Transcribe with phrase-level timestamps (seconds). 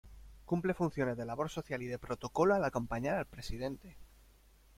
[0.47, 3.97] Cumple funciones de labor social y de protocolo al acompañar al Presidente.